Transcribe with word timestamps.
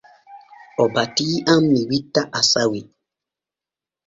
O 0.83 0.85
batii 0.93 1.43
am 1.53 1.63
mi 1.71 1.81
witta 1.89 2.21
asawe. 2.39 2.79